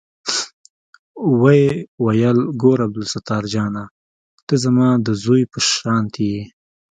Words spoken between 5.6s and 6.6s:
شانتې يې.